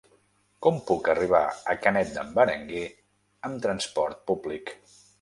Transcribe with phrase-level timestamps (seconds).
[0.65, 1.41] Com puc arribar
[1.75, 2.85] a Canet d'en Berenguer
[3.51, 4.79] amb transport públic?